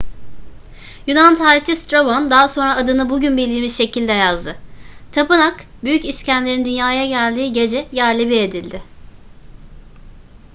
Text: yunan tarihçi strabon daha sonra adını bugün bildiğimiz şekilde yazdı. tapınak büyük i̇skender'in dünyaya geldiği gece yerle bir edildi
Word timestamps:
yunan 1.07 1.35
tarihçi 1.35 1.75
strabon 1.75 2.29
daha 2.29 2.47
sonra 2.47 2.75
adını 2.75 3.09
bugün 3.09 3.37
bildiğimiz 3.37 3.77
şekilde 3.77 4.11
yazdı. 4.11 4.55
tapınak 5.11 5.63
büyük 5.83 6.05
i̇skender'in 6.05 6.65
dünyaya 6.65 7.05
geldiği 7.05 7.53
gece 7.53 7.87
yerle 7.91 8.29
bir 8.29 8.41
edildi 8.41 8.81